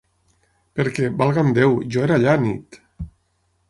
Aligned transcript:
Per 0.79 0.85
què, 0.95 1.11
valga'm 1.21 1.53
Déu, 1.61 1.79
jo 1.97 2.05
era 2.09 2.19
allà 2.19 2.37
anit! 2.43 2.85